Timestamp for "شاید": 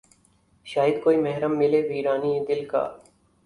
0.65-0.95